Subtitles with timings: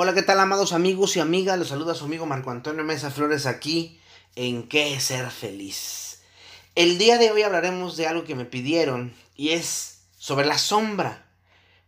[0.00, 1.58] Hola, ¿qué tal, amados amigos y amigas?
[1.58, 3.98] Los saluda su amigo Marco Antonio Mesa Flores aquí
[4.36, 6.22] en ¿Qué ser feliz?
[6.76, 11.26] El día de hoy hablaremos de algo que me pidieron y es sobre la sombra.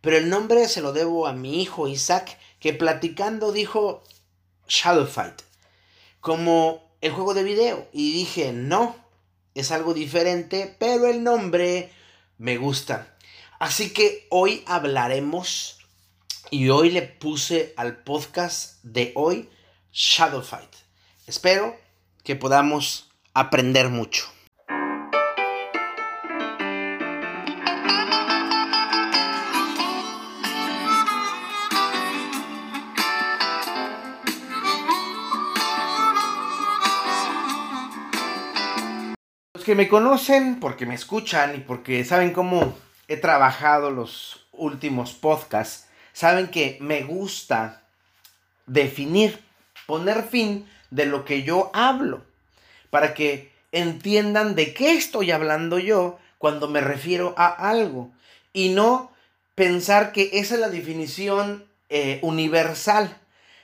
[0.01, 4.03] Pero el nombre se lo debo a mi hijo Isaac, que platicando dijo
[4.67, 5.43] Shadow Fight,
[6.19, 7.87] como el juego de video.
[7.93, 8.93] Y dije, no,
[9.55, 11.93] es algo diferente, pero el nombre
[12.37, 13.15] me gusta.
[13.57, 15.80] Así que hoy hablaremos
[16.49, 19.49] y hoy le puse al podcast de hoy
[19.91, 20.69] Shadow Fight.
[21.27, 21.75] Espero
[22.23, 24.25] que podamos aprender mucho.
[39.53, 42.75] Los que me conocen, porque me escuchan y porque saben cómo
[43.07, 47.83] he trabajado los últimos podcasts, saben que me gusta
[48.65, 49.39] definir,
[49.85, 52.23] poner fin de lo que yo hablo,
[52.89, 58.11] para que entiendan de qué estoy hablando yo cuando me refiero a algo
[58.53, 59.11] y no
[59.55, 63.17] pensar que esa es la definición eh, universal,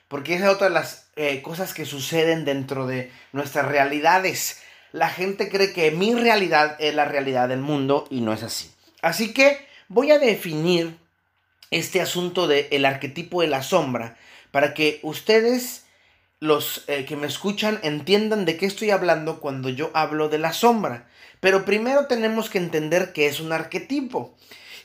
[0.08, 4.62] porque esa es otra de las eh, cosas que suceden dentro de nuestras realidades.
[4.94, 8.72] La gente cree que mi realidad es la realidad del mundo y no es así.
[9.02, 10.98] Así que voy a definir
[11.72, 14.18] este asunto del el arquetipo de la sombra
[14.52, 15.86] para que ustedes,
[16.40, 20.54] los eh, que me escuchan, entiendan de qué estoy hablando cuando yo hablo de la
[20.54, 21.08] sombra.
[21.40, 24.36] Pero primero tenemos que entender qué es un arquetipo.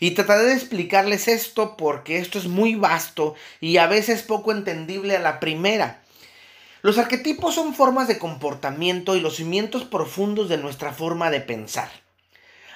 [0.00, 5.16] Y trataré de explicarles esto porque esto es muy vasto y a veces poco entendible
[5.16, 6.02] a la primera.
[6.82, 12.01] Los arquetipos son formas de comportamiento y los cimientos profundos de nuestra forma de pensar.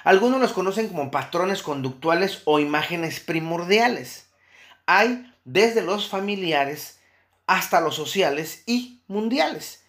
[0.07, 4.29] Algunos los conocen como patrones conductuales o imágenes primordiales.
[4.85, 7.01] Hay desde los familiares
[7.45, 9.83] hasta los sociales y mundiales.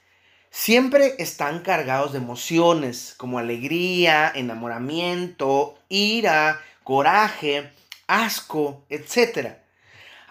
[0.50, 7.70] Siempre están cargados de emociones como alegría, enamoramiento, ira, coraje,
[8.08, 9.58] asco, etc.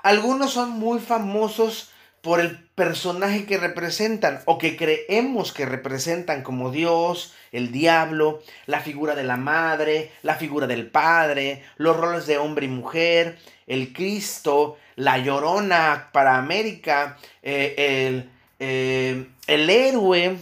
[0.03, 1.91] Algunos son muy famosos
[2.27, 8.81] por el personaje que representan o que creemos que representan como Dios, el diablo, la
[8.81, 13.93] figura de la madre, la figura del padre, los roles de hombre y mujer, el
[13.93, 18.29] Cristo, la llorona para América, eh, el,
[18.59, 20.35] eh, el héroe,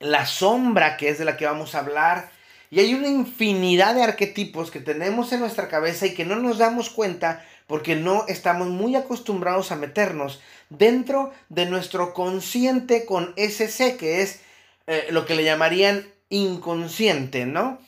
[0.00, 2.32] la sombra que es de la que vamos a hablar.
[2.72, 6.58] Y hay una infinidad de arquetipos que tenemos en nuestra cabeza y que no nos
[6.58, 13.68] damos cuenta porque no estamos muy acostumbrados a meternos dentro de nuestro consciente con ese
[13.68, 14.40] C, que es
[14.86, 17.78] eh, lo que le llamarían inconsciente, ¿no?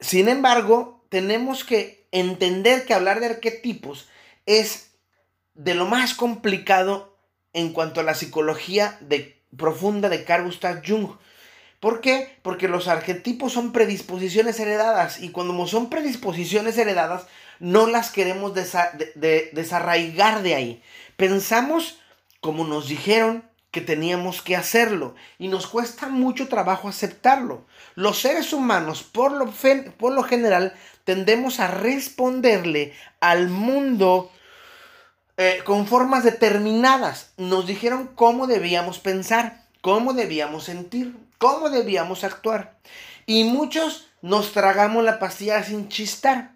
[0.00, 4.08] Sin embargo, tenemos que entender que hablar de arquetipos
[4.46, 4.90] es
[5.54, 7.16] de lo más complicado
[7.52, 11.16] en cuanto a la psicología de, profunda de Carl Gustav Jung.
[11.80, 12.38] ¿Por qué?
[12.42, 17.26] Porque los arquetipos son predisposiciones heredadas y cuando son predisposiciones heredadas
[17.62, 20.82] no las queremos desarraigar de ahí.
[21.16, 22.00] Pensamos
[22.40, 27.64] como nos dijeron que teníamos que hacerlo y nos cuesta mucho trabajo aceptarlo.
[27.94, 30.74] Los seres humanos, por lo, general,
[31.04, 34.32] tendemos a responderle al mundo
[35.36, 37.32] eh, con formas determinadas.
[37.36, 42.76] Nos dijeron cómo debíamos pensar, cómo debíamos sentir, cómo debíamos actuar.
[43.24, 46.51] Y muchos nos tragamos la pastilla sin chistar.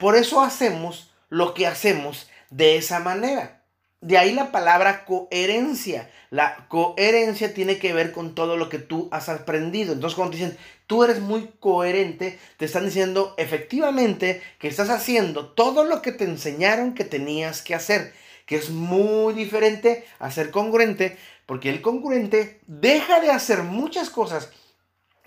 [0.00, 3.62] Por eso hacemos lo que hacemos de esa manera.
[4.00, 6.10] De ahí la palabra coherencia.
[6.30, 9.92] La coherencia tiene que ver con todo lo que tú has aprendido.
[9.92, 15.48] Entonces cuando te dicen, tú eres muy coherente, te están diciendo efectivamente que estás haciendo
[15.50, 18.14] todo lo que te enseñaron que tenías que hacer.
[18.46, 24.50] Que es muy diferente a ser congruente, porque el congruente deja de hacer muchas cosas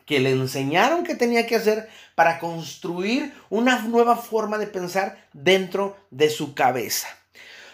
[0.06, 5.98] que le enseñaron que tenía que hacer para construir una nueva forma de pensar dentro
[6.12, 7.08] de su cabeza.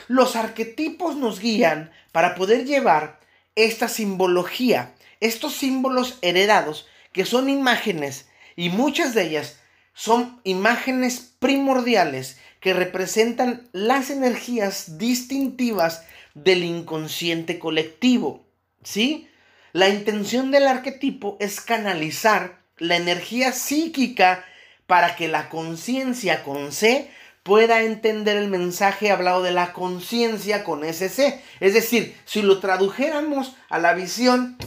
[0.07, 3.19] Los arquetipos nos guían para poder llevar
[3.55, 9.59] esta simbología, estos símbolos heredados, que son imágenes, y muchas de ellas
[9.93, 18.45] son imágenes primordiales que representan las energías distintivas del inconsciente colectivo.
[18.83, 19.28] ¿Sí?
[19.73, 24.45] La intención del arquetipo es canalizar la energía psíquica
[24.87, 27.11] para que la conciencia con C
[27.43, 31.41] pueda entender el mensaje hablado de la conciencia con ese C.
[31.59, 34.57] Es decir, si lo tradujéramos a la visión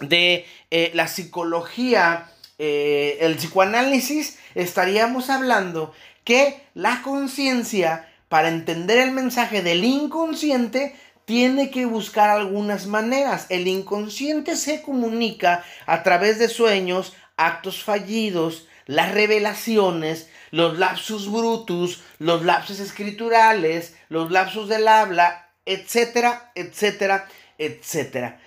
[0.00, 5.92] de eh, la psicología, eh, el psicoanálisis, estaríamos hablando
[6.24, 10.96] que la conciencia para entender el mensaje del inconsciente,
[11.26, 13.46] tiene que buscar algunas maneras.
[13.50, 22.02] El inconsciente se comunica a través de sueños, actos fallidos, las revelaciones, los lapsus brutus,
[22.18, 28.40] los lapsus escriturales, los lapsus del habla, etcétera, etcétera, etcétera.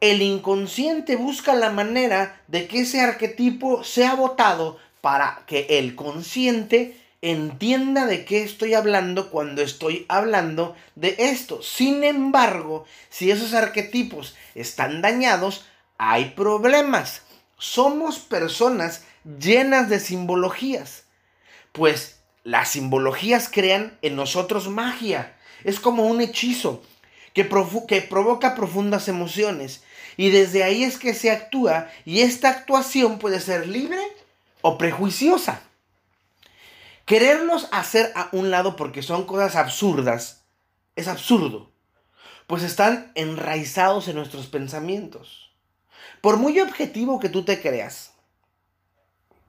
[0.00, 6.96] El inconsciente busca la manera de que ese arquetipo sea votado para que el consciente
[7.22, 11.62] entienda de qué estoy hablando cuando estoy hablando de esto.
[11.62, 15.66] Sin embargo, si esos arquetipos están dañados,
[15.98, 17.22] hay problemas.
[17.58, 19.04] Somos personas
[19.38, 21.04] llenas de simbologías,
[21.72, 25.36] pues las simbologías crean en nosotros magia.
[25.62, 26.82] Es como un hechizo
[27.34, 29.82] que, provoca profundas emociones.
[30.16, 34.00] Y desde ahí es que se actúa y esta actuación puede ser libre
[34.62, 35.62] o prejuiciosa.
[37.10, 40.44] Quererlos hacer a un lado porque son cosas absurdas
[40.94, 41.72] es absurdo,
[42.46, 45.50] pues están enraizados en nuestros pensamientos.
[46.20, 48.12] Por muy objetivo que tú te creas,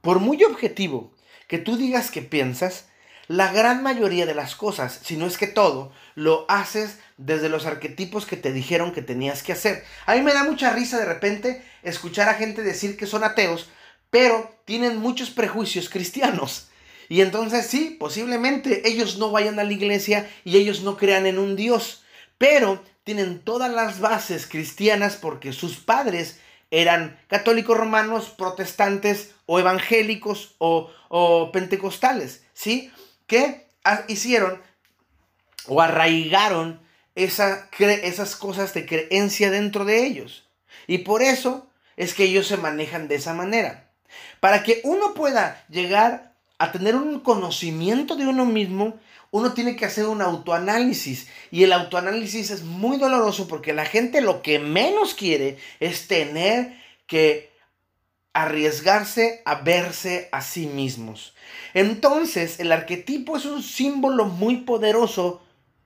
[0.02, 1.14] por muy objetivo
[1.48, 2.86] que tú digas que piensas,
[3.28, 7.68] la gran mayoría de las cosas, si no es que todo, lo haces desde los
[7.68, 9.86] arquetipos que te dijeron que tenías que hacer.
[10.08, 13.70] A mí me da mucha risa de repente escuchar a gente decir que son ateos,
[14.10, 16.71] pero tienen muchos prejuicios cristianos.
[17.12, 21.40] Y entonces sí, posiblemente ellos no vayan a la iglesia y ellos no crean en
[21.40, 22.06] un Dios,
[22.38, 30.56] pero tienen todas las bases cristianas porque sus padres eran católicos romanos, protestantes o evangélicos
[30.58, 32.94] o, pentecostales, ¿sí?
[33.28, 33.68] Que
[34.08, 34.62] hicieron
[35.68, 36.80] o arraigaron
[37.16, 40.48] esa, esas cosas de creencia dentro de ellos.
[40.88, 41.68] Y por eso
[41.98, 43.92] es que ellos se manejan de esa manera.
[44.40, 46.31] Para que uno pueda llegar
[46.62, 49.00] a tener un conocimiento de uno mismo,
[49.32, 51.28] uno tiene que hacer un autoanálisis.
[51.50, 56.78] Y el autoanálisis es muy doloroso porque la gente lo que menos quiere es tener
[57.08, 57.52] que
[58.34, 61.34] arriesgarse a verse a sí mismos.
[61.74, 65.42] Entonces, el arquetipo es un símbolo muy poderoso,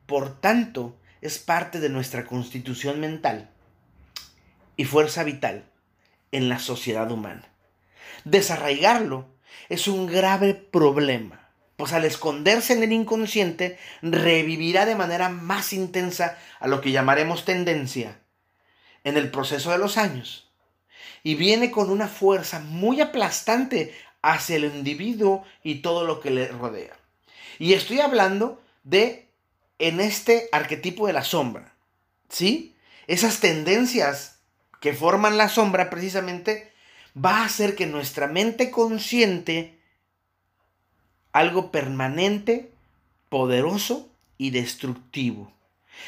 [0.05, 3.49] por tanto, es parte de nuestra constitución mental
[4.75, 5.63] y fuerza vital
[6.33, 7.47] en la sociedad humana.
[8.25, 9.34] Desarraigarlo
[9.69, 16.37] es un grave problema, pues al esconderse en el inconsciente revivirá de manera más intensa
[16.59, 18.19] a lo que llamaremos tendencia
[19.03, 20.49] en el proceso de los años.
[21.23, 26.47] Y viene con una fuerza muy aplastante hacia el individuo y todo lo que le
[26.47, 26.97] rodea.
[27.59, 29.27] Y estoy hablando de
[29.79, 31.75] en este arquetipo de la sombra,
[32.29, 32.75] ¿sí?
[33.07, 34.39] Esas tendencias
[34.79, 36.71] que forman la sombra precisamente
[37.15, 39.79] va a hacer que nuestra mente consciente,
[41.31, 42.71] algo permanente,
[43.29, 45.51] poderoso y destructivo.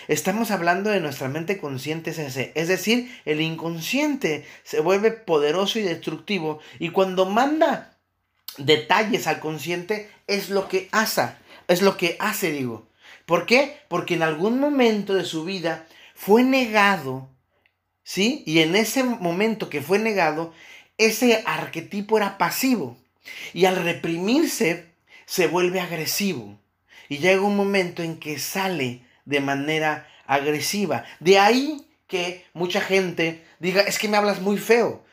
[0.08, 2.12] Estamos hablando de nuestra mente consciente,
[2.56, 7.98] es decir, el inconsciente se vuelve poderoso y destructivo y cuando manda
[8.58, 11.30] detalles al consciente es lo que hace,
[11.68, 12.88] es lo que hace, digo.
[13.26, 13.78] ¿Por qué?
[13.88, 17.30] Porque en algún momento de su vida fue negado,
[18.04, 18.44] ¿sí?
[18.46, 20.54] Y en ese momento que fue negado,
[20.98, 22.98] ese arquetipo era pasivo.
[23.54, 24.86] Y al reprimirse
[25.26, 26.58] se vuelve agresivo.
[27.10, 31.06] Y llega un momento en que sale de manera agresiva.
[31.20, 35.04] De ahí que mucha gente diga, es que me hablas muy feo,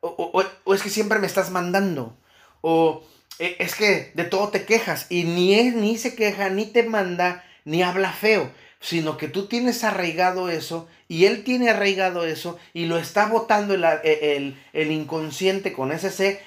[0.00, 2.16] o, es que siempre me estás mandando,
[2.60, 3.04] o
[3.38, 7.44] e, es que de todo te quejas y ni, ni se queja, ni te manda,
[7.64, 8.50] ni habla feo.
[8.80, 13.74] Sino que tú tienes arraigado eso y él tiene arraigado eso y lo está botando
[13.74, 16.42] el, el, inconsciente con ese C,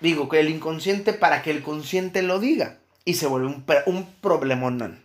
[0.00, 4.06] digo que el inconsciente para que el consciente lo diga y se vuelve un, un
[4.20, 5.04] problemón.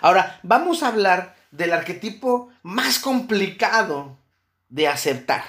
[0.00, 4.16] Ahora, vamos a hablar del arquetipo más complicado
[4.68, 5.42] de aceptar.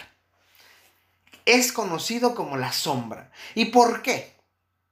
[1.45, 3.31] Es conocido como la sombra.
[3.55, 4.35] ¿Y por qué?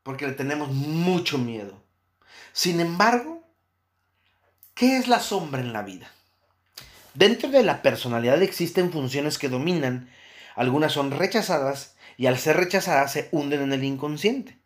[0.03, 1.81] Porque le tenemos mucho miedo.
[2.53, 3.37] Sin embargo,
[4.77, 6.11] ¿Qué es la sombra en la vida?
[7.17, 10.07] Dentro de la personalidad existen funciones que dominan,
[10.55, 14.59] algunas son rechazadas y al ser rechazadas se hunden en el inconsciente,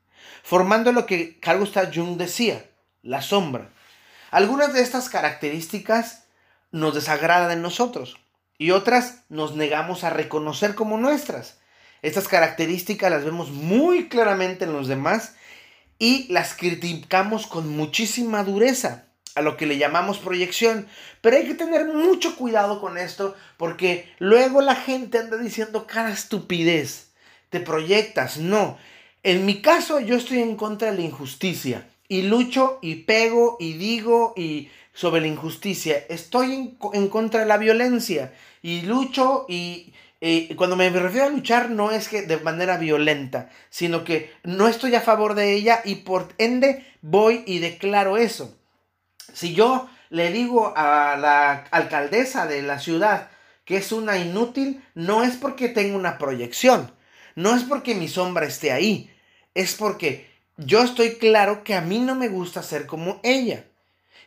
[0.44, 2.66] formando lo que Carl Gustav Jung decía,
[3.04, 3.70] la sombra.
[4.32, 6.26] Algunas de estas características
[6.72, 8.18] nos desagradan en nosotros
[8.58, 11.58] y otras nos negamos a reconocer como nuestras.
[12.02, 15.36] Estas características las vemos muy claramente en los demás
[16.00, 20.88] y las criticamos con muchísima dureza a lo que le llamamos proyección.
[21.22, 26.12] Pero hay que tener mucho cuidado con esto porque luego la gente anda diciendo cada
[26.12, 27.12] estupidez.
[27.50, 28.38] Te proyectas.
[28.38, 28.78] No.
[29.24, 33.74] En mi caso yo estoy en contra de la injusticia y lucho y pego y
[33.74, 36.04] digo y sobre la injusticia.
[36.10, 39.94] Estoy en, contra de la violencia y lucho y
[40.56, 44.94] cuando me refiero a luchar no es que de manera violenta, sino que no estoy
[44.96, 48.56] a favor de ella y por ende voy y declaro eso.
[49.34, 53.30] Si yo le digo a la alcaldesa de la ciudad
[53.66, 56.92] que es una inútil, no es porque tenga una proyección,
[57.36, 59.10] no es porque mi sombra esté ahí,
[59.54, 63.66] es porque yo estoy claro que a mí no me gusta ser como ella.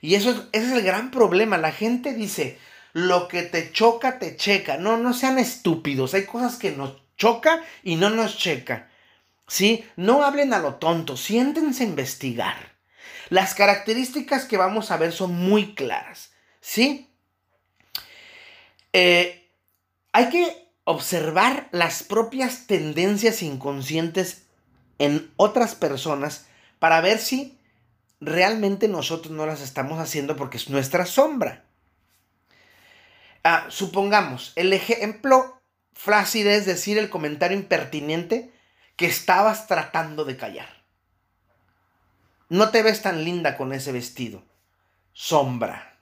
[0.01, 1.59] Y eso es, ese es el gran problema.
[1.59, 2.59] La gente dice,
[2.93, 4.77] lo que te choca, te checa.
[4.79, 6.15] No, no sean estúpidos.
[6.15, 8.91] Hay cosas que nos choca y no nos checa.
[9.47, 9.85] ¿Sí?
[9.97, 12.74] No hablen a lo tonto, siéntense a investigar.
[13.31, 16.33] Las características que vamos a ver son muy claras.
[16.61, 17.11] ¿Sí?
[18.93, 19.51] Eh,
[20.13, 24.43] hay que observar las propias tendencias inconscientes
[24.99, 26.47] en otras personas
[26.79, 27.59] para ver si
[28.21, 31.65] realmente nosotros no las estamos haciendo porque es nuestra sombra.
[33.43, 35.61] Ah, supongamos, el ejemplo
[35.93, 38.53] flácido es decir el comentario impertinente
[38.97, 40.74] que estabas tratando de callar.
[42.49, 44.43] No te ves tan linda con ese vestido.
[45.13, 45.99] Sombra.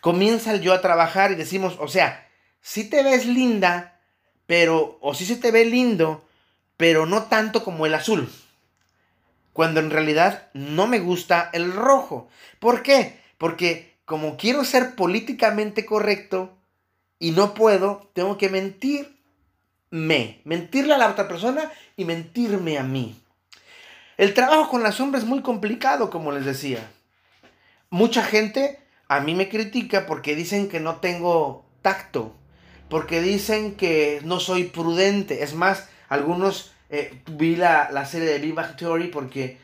[0.00, 2.28] Comienza el yo a trabajar y decimos, o sea,
[2.60, 4.00] si te ves linda,
[4.46, 6.24] pero, o si se te ve lindo,
[6.76, 8.30] pero no tanto como el azul
[9.52, 12.28] cuando en realidad no me gusta el rojo.
[12.58, 13.20] ¿Por qué?
[13.38, 16.56] Porque como quiero ser políticamente correcto
[17.18, 23.19] y no puedo, tengo que mentirme, mentirle a la otra persona y mentirme a mí.
[24.20, 26.86] El trabajo con la sombra es muy complicado, como les decía.
[27.88, 32.34] Mucha gente a mí me critica porque dicen que no tengo tacto,
[32.90, 35.42] porque dicen que no soy prudente.
[35.42, 39.56] Es más, algunos eh, vi la, serie de Bang Theory porque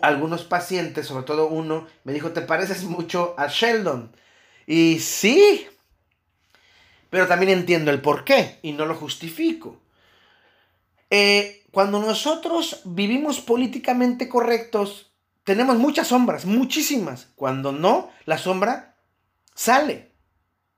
[0.00, 4.16] algunos pacientes, sobre todo uno, me dijo, te pareces mucho a Sheldon.
[4.66, 5.66] Y sí,
[7.10, 9.82] pero también entiendo el por qué y no lo justifico.
[11.10, 15.10] Eh, cuando nosotros vivimos políticamente correctos,
[15.42, 17.28] tenemos muchas sombras, muchísimas.
[17.34, 18.94] Cuando no, la sombra
[19.54, 20.12] sale.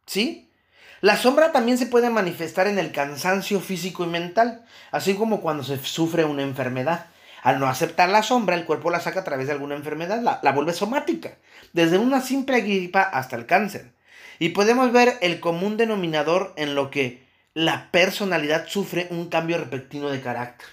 [0.07, 0.53] ¿Sí?
[1.01, 5.65] La sombra también se puede manifestar en el cansancio físico y mental, así como cuando
[5.65, 7.09] se sufre una enfermedad.
[7.43, 10.53] Al no aceptar la sombra, el cuerpo la saca a través de alguna enfermedad, la,
[10.53, 11.37] vuelve somática,
[11.75, 13.93] desde una simple gripa hasta el cáncer.
[14.39, 20.09] Y podemos ver el común denominador en lo que la personalidad sufre un cambio repentino
[20.09, 20.67] de carácter.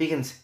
[0.00, 0.36] Fíjense,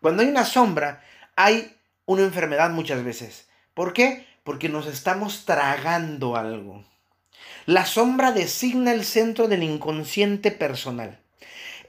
[0.00, 1.02] cuando hay una sombra,
[1.34, 1.74] hay
[2.06, 3.48] una enfermedad muchas veces.
[3.74, 4.28] ¿Por qué?
[4.44, 6.84] Porque nos estamos tragando algo.
[7.66, 11.18] La sombra designa el centro del inconsciente personal.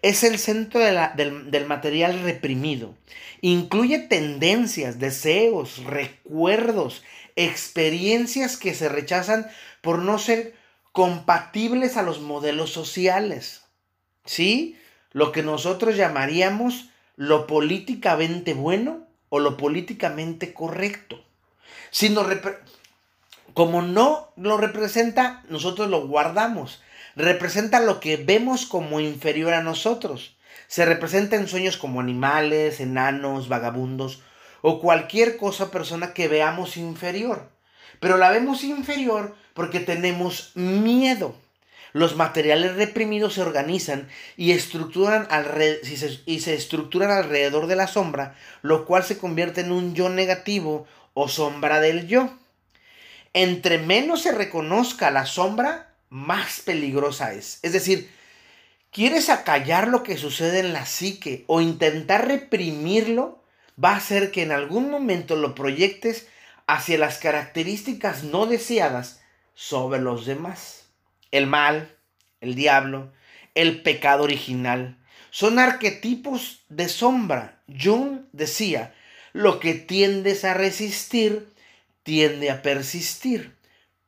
[0.01, 2.95] Es el centro del, del material reprimido.
[3.41, 7.03] Incluye tendencias, deseos, recuerdos,
[7.35, 9.45] experiencias que se rechazan
[9.81, 10.55] por no ser
[10.93, 13.65] compatibles a los modelos sociales.
[14.25, 14.75] ¿Sí?
[15.11, 21.23] Lo que nosotros llamaríamos lo políticamente bueno o lo políticamente correcto.
[21.91, 22.27] Si nos,
[23.53, 26.81] como no lo representa, nosotros lo guardamos.
[27.15, 30.37] Representa lo que vemos como inferior a nosotros.
[30.67, 34.21] Se representa en sueños como animales, enanos, vagabundos
[34.61, 37.49] o cualquier cosa persona que veamos inferior.
[37.99, 41.35] Pero la vemos inferior porque tenemos miedo.
[41.93, 45.27] Los materiales reprimidos se organizan y, estructuran
[46.25, 50.87] y se estructuran alrededor de la sombra, lo cual se convierte en un yo negativo
[51.13, 52.29] o sombra del yo.
[53.33, 57.59] Entre menos se reconozca la sombra, más peligrosa es.
[57.61, 58.09] Es decir,
[58.91, 63.43] quieres acallar lo que sucede en la psique o intentar reprimirlo,
[63.83, 66.27] va a hacer que en algún momento lo proyectes
[66.67, 69.21] hacia las características no deseadas
[69.55, 70.88] sobre los demás.
[71.31, 71.95] El mal,
[72.41, 73.11] el diablo,
[73.55, 74.97] el pecado original,
[75.31, 77.61] son arquetipos de sombra.
[77.67, 78.93] Jung decía,
[79.33, 81.47] lo que tiendes a resistir
[82.03, 83.55] tiende a persistir.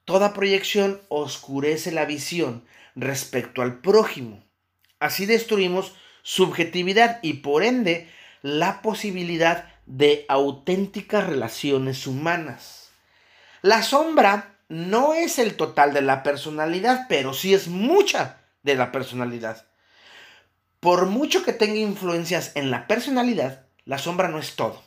[0.06, 4.44] Toda proyección oscurece la visión respecto al prójimo.
[5.00, 8.10] Así destruimos subjetividad y por ende
[8.42, 12.90] la posibilidad de auténticas relaciones humanas.
[13.62, 18.92] La sombra no es el total de la personalidad, pero sí es mucha de la
[18.92, 19.66] personalidad.
[20.80, 24.82] Por mucho que tenga influencias en la personalidad, la sombra no es todo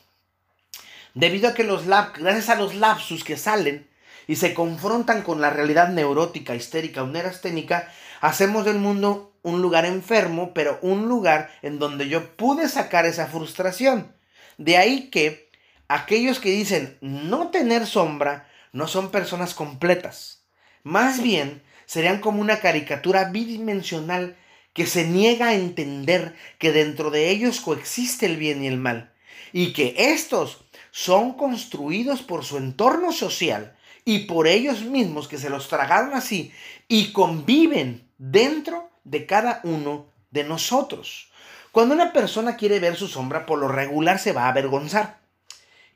[1.15, 3.89] debido a que los gracias a los lapsus que salen
[4.27, 9.85] y se confrontan con la realidad neurótica, histérica o neurasténica, hacemos del mundo un lugar
[9.85, 14.15] enfermo, pero un lugar en donde yo pude sacar esa frustración.
[14.57, 15.51] De ahí que
[15.89, 20.45] aquellos que dicen no tener sombra no son personas completas.
[20.83, 24.37] Más bien, serían como una caricatura bidimensional
[24.73, 29.15] que se niega a entender que dentro de ellos coexiste el bien y el mal,
[29.53, 35.51] y que estos son construidos por su entorno social y por ellos mismos que se
[35.51, 36.53] los tragaron así
[36.89, 41.31] y conviven dentro de cada uno de nosotros.
[41.71, 45.24] Cuando una persona quiere ver su sombra, por lo regular se va a avergonzar.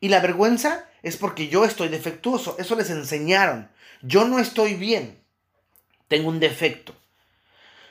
[0.01, 2.57] Y la vergüenza es porque yo estoy defectuoso.
[2.59, 3.71] Eso les enseñaron.
[4.03, 5.21] Yo no estoy bien.
[6.09, 6.95] Tengo un defecto.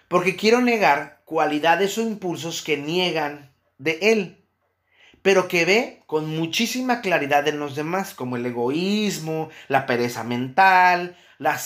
[0.07, 4.45] Porque quiero negar cualidades o impulsos que niegan de él,
[5.21, 11.17] pero que ve con muchísima claridad en los demás, como el egoísmo, la pereza mental,
[11.37, 11.59] la,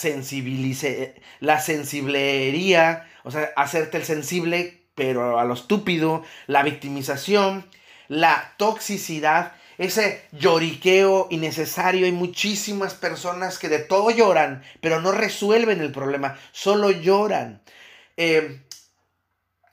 [1.40, 7.64] la sensiblería, o sea, hacerte el sensible, pero a lo estúpido, la victimización,
[8.08, 12.06] la toxicidad, ese lloriqueo innecesario.
[12.06, 17.62] Hay muchísimas personas que de todo lloran, pero no resuelven el problema, solo lloran.
[18.16, 18.62] Eh,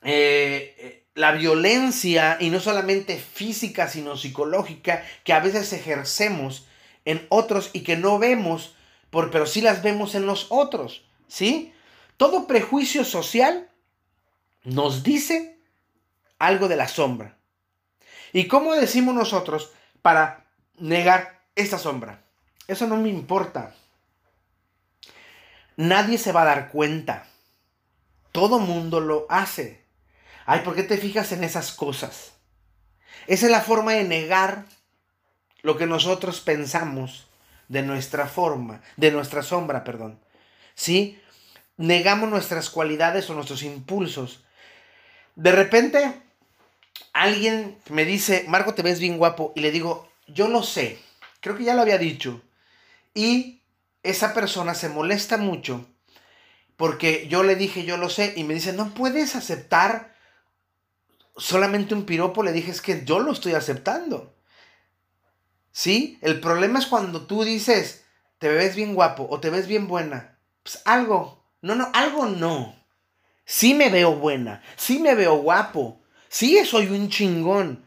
[0.03, 6.65] eh, la violencia, y no solamente física, sino psicológica, que a veces ejercemos
[7.05, 8.75] en otros y que no vemos,
[9.09, 11.73] por, pero sí las vemos en los otros, ¿sí?
[12.15, 13.69] Todo prejuicio social
[14.63, 15.57] nos dice
[16.37, 17.37] algo de la sombra.
[18.31, 20.45] ¿Y cómo decimos nosotros para
[20.77, 22.23] negar esta sombra?
[22.67, 23.73] Eso no me importa.
[25.75, 27.25] Nadie se va a dar cuenta.
[28.31, 29.83] Todo mundo lo hace.
[30.45, 32.33] Ay, ¿por qué te fijas en esas cosas?
[33.27, 34.65] Esa es la forma de negar
[35.61, 37.27] lo que nosotros pensamos
[37.67, 40.19] de nuestra forma, de nuestra sombra, perdón.
[40.75, 41.21] ¿Sí?
[41.77, 44.43] Negamos nuestras cualidades o nuestros impulsos.
[45.35, 46.21] De repente,
[47.13, 50.99] alguien me dice, Marco, te ves bien guapo, y le digo, yo lo sé,
[51.41, 52.41] creo que ya lo había dicho.
[53.13, 53.61] Y
[54.03, 55.85] esa persona se molesta mucho
[56.79, 60.15] porque yo le dije, yo lo sé, y me dice, no puedes aceptar
[61.35, 62.41] solamente un piropo.
[62.41, 64.33] Le dije, es que yo lo estoy aceptando.
[65.73, 66.17] ¿Sí?
[66.21, 68.05] El problema es cuando tú dices,
[68.37, 70.39] te ves bien guapo o te ves bien buena.
[70.63, 72.81] Pues algo, no, no, algo no.
[73.43, 77.85] Sí me veo buena, sí me veo guapo, sí soy un chingón.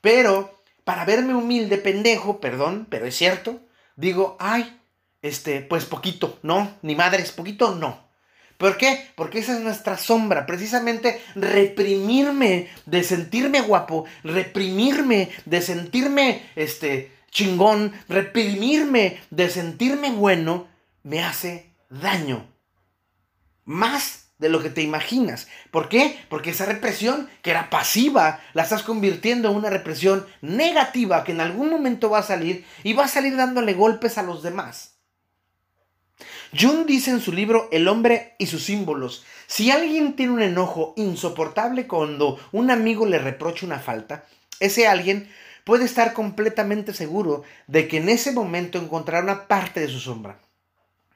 [0.00, 3.60] Pero para verme humilde, pendejo, perdón, pero es cierto,
[3.96, 4.80] digo, ay,
[5.20, 8.10] este, pues poquito, no, ni madres, poquito no.
[8.56, 9.08] ¿Por qué?
[9.16, 17.92] Porque esa es nuestra sombra, precisamente reprimirme de sentirme guapo, reprimirme de sentirme este chingón,
[18.08, 20.68] reprimirme de sentirme bueno
[21.02, 22.46] me hace daño.
[23.64, 25.46] Más de lo que te imaginas.
[25.70, 26.18] ¿Por qué?
[26.28, 31.40] Porque esa represión que era pasiva la estás convirtiendo en una represión negativa que en
[31.40, 34.96] algún momento va a salir y va a salir dándole golpes a los demás.
[36.58, 40.92] Jung dice en su libro El hombre y sus símbolos, si alguien tiene un enojo
[40.96, 44.24] insoportable cuando un amigo le reprocha una falta,
[44.58, 45.30] ese alguien
[45.64, 50.40] puede estar completamente seguro de que en ese momento encontrará una parte de su sombra,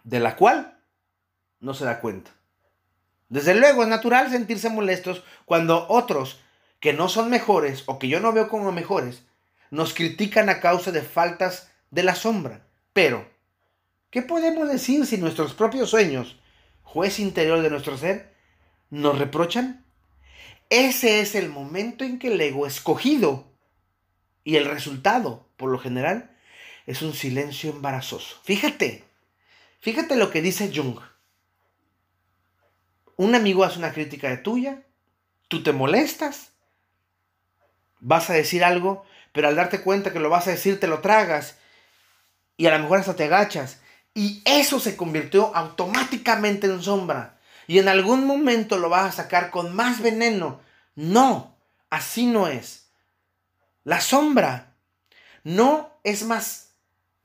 [0.04, 0.78] de la cual
[1.58, 2.35] no se da cuenta.
[3.28, 6.40] Desde luego es natural sentirse molestos cuando otros
[6.80, 9.22] que no son mejores o que yo no veo como mejores
[9.70, 12.66] nos critican a causa de faltas de la sombra.
[12.92, 13.26] Pero
[14.16, 16.36] ¿Qué podemos decir si nuestros propios sueños,
[16.82, 18.32] juez interior de nuestro ser,
[18.88, 19.84] nos reprochan?
[20.70, 23.52] Ese es el momento en que el ego escogido
[24.42, 26.34] y el resultado, por lo general,
[26.86, 28.38] es un silencio embarazoso.
[28.44, 29.04] Fíjate,
[29.80, 30.98] fíjate lo que dice Jung.
[33.16, 34.82] Un amigo hace una crítica de tuya,
[35.48, 36.52] tú te molestas,
[38.00, 41.00] vas a decir algo, pero al darte cuenta que lo vas a decir te lo
[41.00, 41.56] tragas
[42.56, 43.80] y a lo mejor hasta te agachas
[44.14, 47.38] y eso se convirtió automáticamente en sombra.
[47.66, 50.60] Y en algún momento lo vas a sacar con más veneno.
[50.94, 51.56] No,
[51.90, 52.86] así no es.
[53.84, 54.74] La sombra
[55.44, 56.70] no es más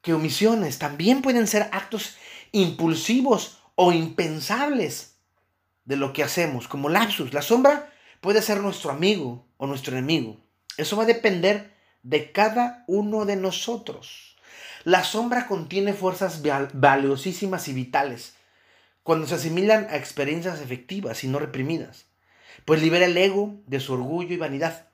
[0.02, 0.80] que omisiones.
[0.80, 2.18] También pueden ser actos
[2.52, 5.11] impulsivos o impensables
[5.86, 7.34] de lo que hacemos, como lapsus.
[7.34, 7.92] La sombra
[8.22, 10.38] puede ser nuestro amigo o nuestro enemigo.
[10.78, 14.38] Eso va a depender de cada uno de nosotros.
[14.84, 16.42] La sombra contiene fuerzas
[16.74, 18.34] valiosísimas y vitales
[19.04, 22.06] cuando se asimilan a experiencias efectivas y no reprimidas,
[22.66, 24.88] pues libera el ego de su orgullo y vanidad,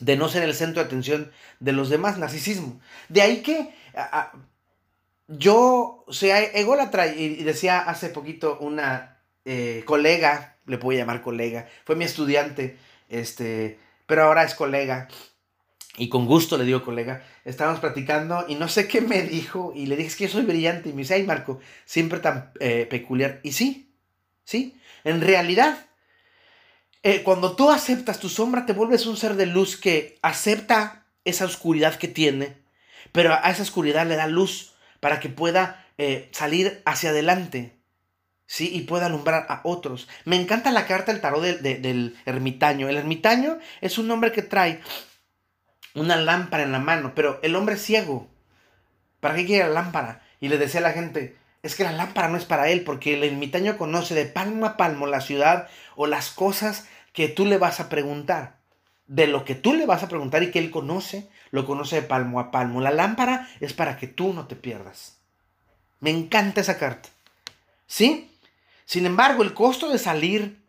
[0.00, 2.80] de no ser el centro de atención de los demás, narcisismo.
[3.08, 3.74] De ahí que
[5.28, 11.96] yo sea ególatra, y decía hace poquito una eh, colega, le puedo llamar colega, fue
[11.96, 12.76] mi estudiante,
[13.08, 15.08] este, pero ahora es colega,
[15.96, 19.86] y con gusto le digo colega, estábamos platicando y no sé qué me dijo y
[19.86, 22.86] le dije, es que yo soy brillante y me dice, ay Marco, siempre tan eh,
[22.88, 23.40] peculiar.
[23.42, 23.92] Y sí,
[24.44, 24.74] sí,
[25.04, 25.86] en realidad,
[27.02, 31.44] eh, cuando tú aceptas tu sombra, te vuelves un ser de luz que acepta esa
[31.44, 32.56] oscuridad que tiene,
[33.12, 37.76] pero a esa oscuridad le da luz para que pueda eh, salir hacia adelante.
[38.52, 38.68] ¿Sí?
[38.70, 40.08] Y pueda alumbrar a otros.
[40.26, 42.86] Me encanta la carta del tarot del ermitaño.
[42.86, 44.82] El ermitaño es un hombre que trae
[45.94, 48.28] una lámpara en la mano, pero el hombre es ciego.
[49.20, 50.22] ¿Para qué quiere la lámpara?
[50.38, 53.14] Y le decía a la gente, es que la lámpara no es para él, porque
[53.14, 57.56] el ermitaño conoce de palmo a palmo la ciudad o las cosas que tú le
[57.56, 58.58] vas a preguntar.
[59.06, 62.02] De lo que tú le vas a preguntar y que él conoce, lo conoce de
[62.02, 62.82] palmo a palmo.
[62.82, 65.16] La lámpara es para que tú no te pierdas.
[66.00, 67.08] Me encanta esa carta.
[67.86, 68.28] ¿Sí?
[68.84, 70.62] Sin embargo, el costo de salir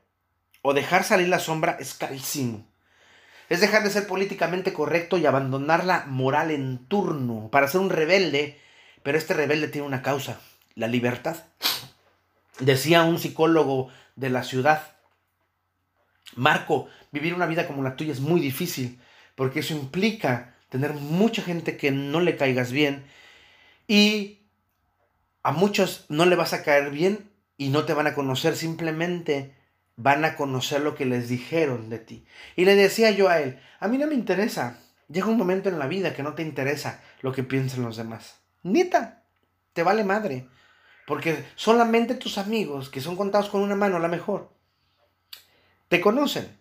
[0.62, 2.66] o dejar salir la sombra es carísimo.
[3.50, 7.90] Es dejar de ser políticamente correcto y abandonar la moral en turno para ser un
[7.90, 8.60] rebelde,
[9.04, 10.40] pero este rebelde tiene una causa,
[10.76, 11.38] la libertad.
[12.60, 14.94] Decía un psicólogo de la ciudad,
[16.36, 19.00] Marco, vivir una vida como la tuya es muy difícil,
[19.36, 23.06] porque eso implica tener mucha gente que no le caigas bien
[23.88, 24.40] y
[25.44, 29.56] a muchos no le vas a caer bien y no te van a conocer simplemente
[29.96, 32.26] van a conocer lo que les dijeron de ti.
[32.56, 34.80] Y le decía yo a él, a mí no me interesa.
[35.08, 38.40] Llega un momento en la vida que no te interesa lo que piensen los demás.
[38.64, 39.24] Nita,
[39.74, 40.48] te vale madre.
[41.06, 44.54] Porque solamente tus amigos, que son contados con una mano a la mejor,
[45.90, 46.58] te conocen.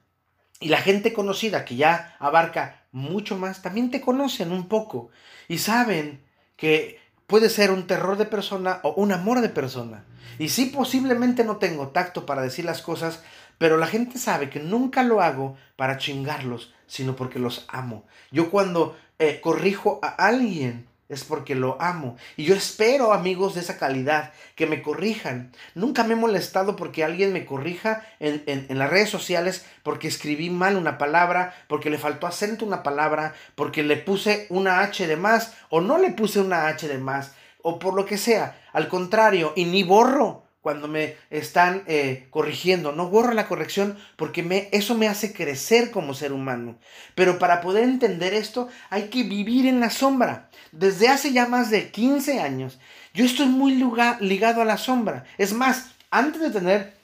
[0.61, 5.11] Y la gente conocida, que ya abarca mucho más, también te conocen un poco.
[5.49, 6.25] Y saben
[6.57, 10.05] que puede ser un terror de persona o un amor de persona.
[10.39, 13.23] Y sí, posiblemente no tengo tacto para decir las cosas,
[13.59, 18.05] pero la gente sabe que nunca lo hago para chingarlos, sino porque los amo.
[18.31, 22.17] Yo cuando eh, corrijo a alguien, es porque lo amo.
[22.37, 25.53] Y yo espero, amigos de esa calidad, que me corrijan.
[25.75, 30.51] Nunca me he molestado porque alguien me corrija en, en, las redes sociales porque escribí
[30.51, 35.17] mal una palabra, porque le faltó acento una palabra, porque le puse una H de
[35.17, 38.61] más o no le puse una H de más, o por lo que sea.
[38.73, 42.93] Al contrario, y ni borro cuando me están eh, corrigiendo.
[42.93, 46.79] No borro la corrección porque eso me hace crecer como ser humano.
[47.15, 50.49] Pero para poder entender esto hay que vivir en la sombra.
[50.71, 52.79] Desde hace ya más de 15 años
[53.13, 53.75] yo estoy muy
[54.21, 55.25] ligado a la sombra.
[55.37, 56.95] Es más, antes de tener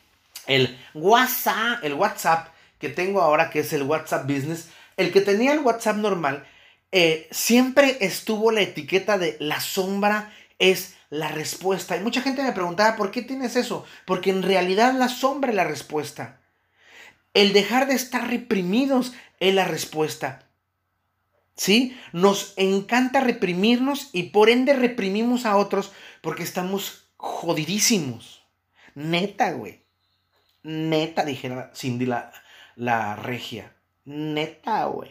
[0.47, 5.53] el WhatsApp, el WhatsApp que tengo ahora, que es el WhatsApp Business, el que tenía
[5.53, 6.47] el WhatsApp normal,
[6.93, 11.97] eh, siempre estuvo la etiqueta de la sombra es la respuesta.
[11.97, 13.85] Y mucha gente me preguntaba, ¿por qué tienes eso?
[14.05, 16.41] Porque en realidad la sombra es la respuesta.
[17.35, 20.45] El dejar de estar reprimidos es la respuesta.
[21.57, 21.99] ¿Sí?
[22.13, 28.47] Nos encanta reprimirnos y por ende reprimimos a otros porque estamos jodidísimos.
[28.95, 29.83] Neta, güey.
[30.63, 32.33] Neta, dijera Cindy la,
[32.77, 33.75] la regia.
[34.05, 35.11] Neta, güey.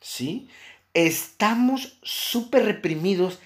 [0.00, 0.48] ¿Sí?
[0.94, 3.40] Estamos súper reprimidos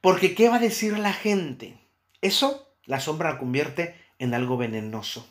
[0.00, 1.78] porque ¿qué va a decir la gente?
[2.20, 5.26] Eso la sombra la convierte en algo venenoso.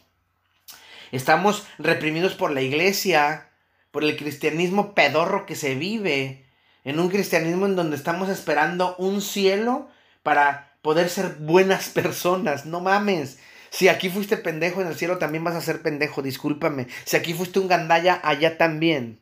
[1.12, 3.50] Estamos reprimidos por la iglesia,
[3.92, 6.46] por el cristianismo pedorro que se vive,
[6.84, 9.90] en un cristianismo en donde estamos esperando un cielo
[10.24, 12.66] para poder ser buenas personas.
[12.66, 13.40] No mames.
[13.72, 16.88] Si aquí fuiste pendejo en el cielo, también vas a ser pendejo, discúlpame.
[17.06, 19.20] Si aquí fuiste un gandalla, allá también.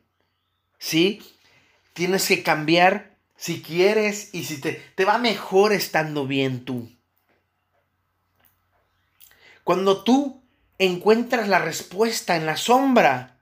[0.78, 1.20] ¿Sí?
[1.92, 3.07] Tienes que cambiar
[3.38, 6.90] si quieres y si te, te va mejor estando bien tú.
[9.64, 10.42] Cuando tú
[10.78, 13.38] encuentras la respuesta en la sombra,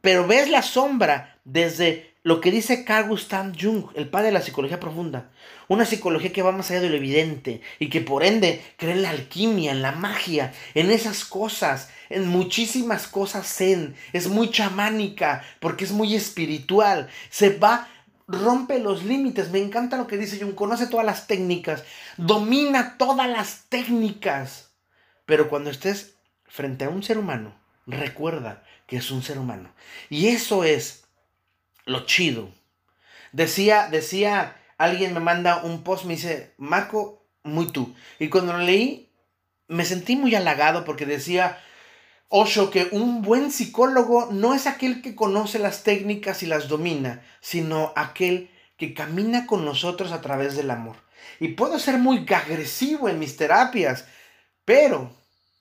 [0.00, 4.42] pero ves la sombra desde lo que dice Carl Gustav Jung, el padre de la
[4.42, 5.30] psicología profunda,
[5.68, 9.02] una psicología que va más allá de lo evidente y que por ende cree en
[9.02, 15.42] la alquimia, en la magia, en esas cosas, en muchísimas cosas zen, es muy chamánica
[15.60, 17.88] porque es muy espiritual, se va
[18.30, 19.50] rompe los límites.
[19.50, 21.84] Me encanta lo que dice Jung, conoce todas las técnicas,
[22.16, 24.72] domina todas las técnicas.
[25.26, 26.16] Pero cuando estés
[26.46, 27.54] frente a un ser humano,
[27.86, 29.72] recuerda que es un ser humano.
[30.08, 31.04] Y eso es
[31.84, 32.50] lo chido.
[33.32, 37.94] Decía, decía, alguien me manda un post, me dice, Marco, muy tú.
[38.18, 39.12] Y cuando lo leí,
[39.68, 41.58] me sentí muy halagado porque decía,
[42.32, 47.22] Ocho, que un buen psicólogo no es aquel que conoce las técnicas y las domina,
[47.40, 50.96] sino aquel que camina con nosotros a través del amor.
[51.40, 54.06] Y puedo ser muy agresivo en mis terapias,
[54.64, 55.10] pero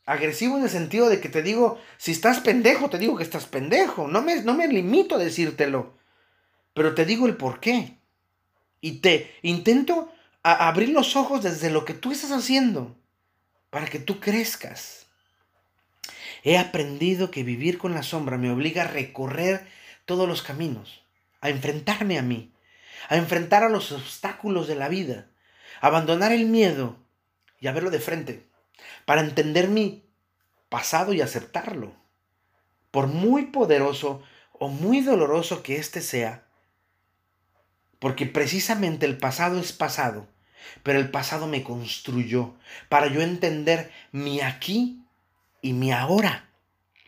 [0.09, 3.45] Agresivo en el sentido de que te digo, si estás pendejo, te digo que estás
[3.45, 4.07] pendejo.
[4.07, 5.93] No me, no me limito a decírtelo.
[6.73, 7.99] Pero te digo el por qué.
[8.81, 12.97] Y te intento abrir los ojos desde lo que tú estás haciendo.
[13.69, 15.05] Para que tú crezcas.
[16.43, 19.67] He aprendido que vivir con la sombra me obliga a recorrer
[20.05, 21.03] todos los caminos.
[21.41, 22.53] A enfrentarme a mí.
[23.09, 25.27] A enfrentar a los obstáculos de la vida.
[25.81, 26.97] A abandonar el miedo
[27.59, 28.49] y a verlo de frente
[29.05, 30.05] para entender mi
[30.69, 31.93] pasado y aceptarlo.
[32.91, 34.21] Por muy poderoso
[34.53, 36.45] o muy doloroso que éste sea,
[37.99, 40.27] porque precisamente el pasado es pasado,
[40.83, 42.55] pero el pasado me construyó
[42.89, 44.98] para yo entender mi aquí
[45.61, 46.49] y mi ahora,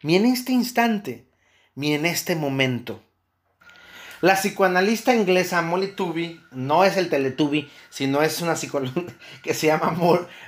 [0.01, 1.25] mi en este instante,
[1.75, 3.01] mi en este momento.
[4.21, 9.01] La psicoanalista inglesa Molly Tooby, no es el Teletubby, sino es una psicóloga
[9.43, 9.97] que se llama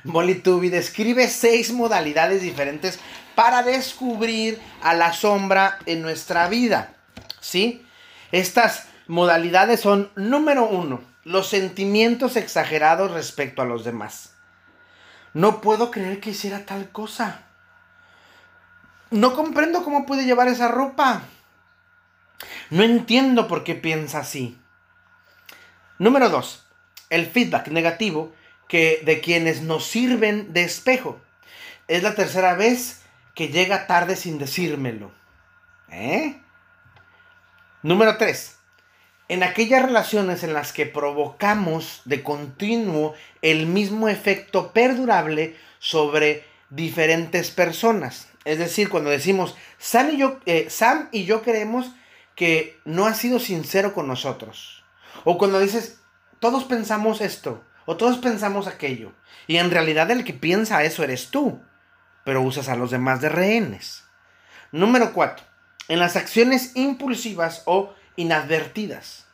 [0.04, 3.00] Molly Tooby, describe seis modalidades diferentes
[3.34, 6.96] para descubrir a la sombra en nuestra vida.
[7.40, 7.84] ¿Sí?
[8.32, 14.36] Estas modalidades son, número uno, los sentimientos exagerados respecto a los demás.
[15.34, 17.48] No puedo creer que hiciera tal cosa.
[19.14, 21.22] No comprendo cómo puede llevar esa ropa.
[22.72, 24.58] No entiendo por qué piensa así.
[26.00, 26.66] Número dos,
[27.12, 28.34] el feedback negativo
[28.68, 31.22] que de quienes nos sirven de espejo.
[31.88, 33.04] Es la tercera vez
[33.36, 35.12] que llega tarde sin decírmelo.
[35.92, 36.42] ¿Eh?
[37.84, 38.58] Número tres,
[39.28, 47.52] en aquellas relaciones en las que provocamos de continuo el mismo efecto perdurable sobre diferentes
[47.52, 48.33] personas.
[48.46, 51.92] Es decir, cuando decimos Sam y yo, eh, Sam y yo queremos
[52.36, 54.84] que no ha sido sincero con nosotros.
[55.24, 56.02] O cuando dices,
[56.40, 59.14] todos pensamos esto, o todos pensamos aquello.
[59.48, 61.62] Y en realidad el que piensa eso eres tú,
[62.26, 64.04] pero usas a los demás de rehenes.
[64.72, 65.46] Número 4.
[65.90, 69.28] En las acciones impulsivas o inadvertidas.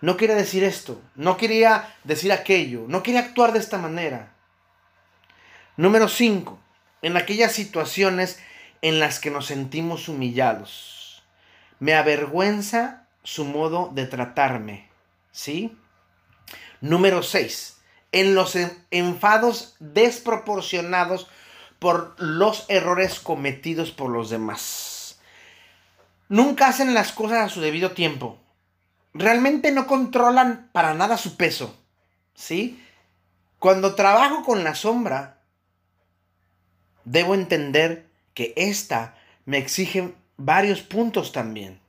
[0.00, 4.34] No quería decir esto, no quería decir aquello, no quería actuar de esta manera.
[5.76, 6.60] Número 5.
[7.04, 8.38] En aquellas situaciones
[8.80, 11.22] en las que nos sentimos humillados
[11.78, 14.88] me avergüenza su modo de tratarme.
[15.30, 15.76] ¿Sí?
[16.80, 17.76] Número 6.
[18.12, 18.56] En los
[18.90, 21.28] enfados desproporcionados
[21.78, 25.18] por los errores cometidos por los demás.
[26.30, 28.38] Nunca hacen las cosas a su debido tiempo.
[29.12, 31.78] Realmente no controlan para nada su peso.
[32.34, 32.82] ¿Sí?
[33.58, 35.33] Cuando trabajo con la sombra,
[37.04, 41.80] debo entender que esta me exige varios puntos también.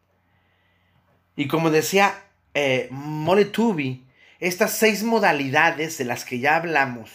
[1.35, 2.23] Y como decía
[2.53, 4.05] eh, Molly
[4.39, 7.09] estas seis modalidades de las que ya hablamos,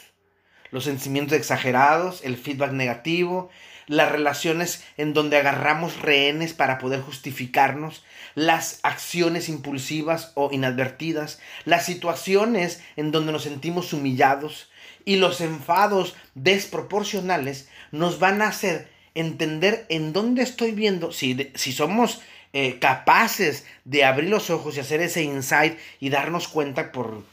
[0.71, 3.51] los sentimientos exagerados, el feedback negativo,
[3.87, 11.87] las relaciones en donde agarramos rehenes para poder justificarnos, las acciones impulsivas o inadvertidas, las
[11.87, 14.71] situaciones en donde nos sentimos humillados
[15.05, 21.73] y los enfados desproporcionales nos van a hacer entender en dónde estoy viendo, si, si
[21.73, 22.21] somos
[22.53, 27.25] eh, capaces de abrir los ojos y hacer ese insight y darnos cuenta por,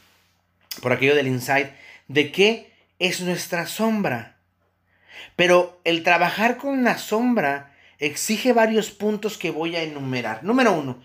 [0.80, 1.68] por aquello del insight
[2.08, 4.36] de qué es nuestra sombra.
[5.36, 10.44] Pero el trabajar con la sombra exige varios puntos que voy a enumerar.
[10.44, 11.02] Número uno,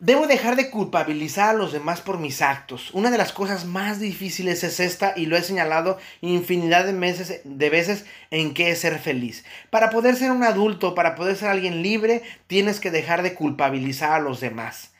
[0.00, 2.90] Debo dejar de culpabilizar a los demás por mis actos.
[2.92, 7.70] Una de las cosas más difíciles es esta y lo he señalado infinidad de, de
[7.70, 9.44] veces en qué es ser feliz.
[9.70, 14.12] Para poder ser un adulto, para poder ser alguien libre, tienes que dejar de culpabilizar
[14.12, 14.92] a los demás.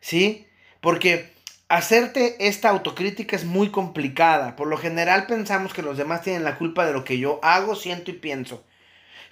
[0.00, 0.46] ¿Sí?
[0.80, 1.32] Porque
[1.68, 4.54] hacerte esta autocrítica es muy complicada.
[4.54, 7.74] Por lo general pensamos que los demás tienen la culpa de lo que yo hago,
[7.74, 8.62] siento y pienso.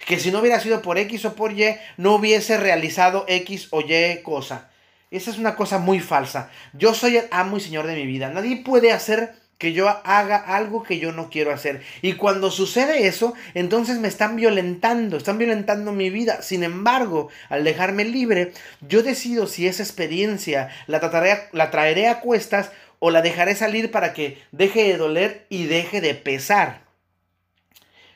[0.05, 3.79] Que si no hubiera sido por X o por Y, no hubiese realizado X o
[3.79, 4.69] Y cosa.
[5.15, 6.49] Esa es una cosa muy falsa.
[6.73, 8.29] Yo soy el amo y señor de mi vida.
[8.29, 11.81] Nadie puede hacer que yo haga algo que yo no quiero hacer.
[12.01, 16.41] Y cuando sucede eso, entonces me están violentando, están violentando mi vida.
[16.41, 18.51] Sin embargo, al dejarme libre,
[18.81, 23.91] yo decido si esa experiencia la, trataré, la traeré a cuestas o la dejaré salir
[23.91, 26.81] para que deje de doler y deje de pesar.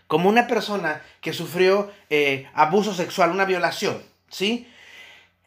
[0.08, 4.68] Como una persona que sufrió eh, abuso sexual, una violación, ¿sí?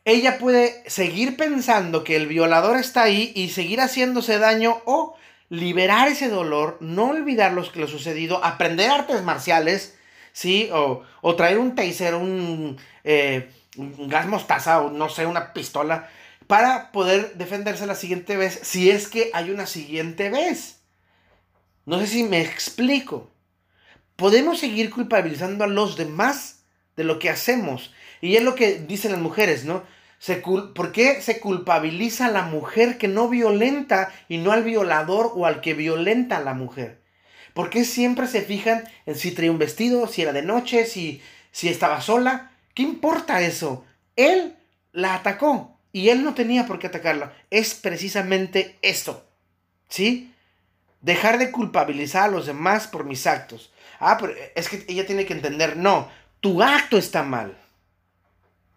[0.04, 5.16] Ella puede seguir pensando que el violador está ahí y seguir haciéndose daño o
[5.48, 9.96] liberar ese dolor, no olvidar lo que le sucedido, aprender artes marciales,
[10.32, 10.70] ¿sí?
[10.72, 11.04] O,
[11.36, 16.08] traer un taser, un, eh, un gas mostaza o no sé, una pistola,
[16.46, 20.80] para poder defenderse la siguiente vez, si es que hay una siguiente vez.
[21.84, 23.30] No sé si me explico.
[24.16, 26.62] podemos seguir culpabilizando a los demás
[26.96, 27.92] de lo que hacemos.
[28.22, 29.82] Y es lo que dicen las mujeres, ¿no?
[30.74, 35.44] ¿Por qué se culpabiliza a la mujer que no violenta y no al violador o
[35.44, 37.02] al que violenta a la mujer?
[37.52, 41.20] ¿Por qué siempre se fijan en si traía un vestido, si era de noche, si,
[41.50, 42.52] si estaba sola?
[42.74, 43.84] ¿Qué importa eso?
[44.14, 44.54] Él
[44.92, 47.34] la atacó y él no tenía por qué atacarla.
[47.50, 49.26] Es precisamente esto.
[49.88, 50.32] ¿Sí?
[51.00, 53.72] Dejar de culpabilizar a los demás por mis actos.
[53.98, 56.08] Ah, pero es que ella tiene que entender, no,
[56.40, 57.58] tu acto está mal.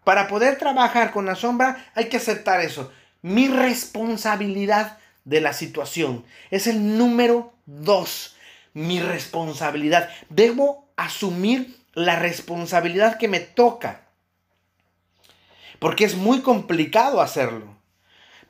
[0.06, 2.92] Para poder trabajar con la sombra hay que aceptar eso.
[3.22, 8.36] Mi responsabilidad de la situación es el número dos.
[8.72, 10.08] Mi responsabilidad.
[10.28, 14.02] Debo asumir la responsabilidad que me toca.
[15.80, 17.76] Porque es muy complicado hacerlo.